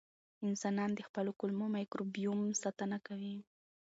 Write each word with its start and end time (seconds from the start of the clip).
انسانان 0.47 0.89
د 0.95 0.99
خپل 1.07 1.25
کولمو 1.39 1.65
مایکروبیوم 1.75 2.39
ساتنه 2.61 2.97
کوي. 3.07 3.35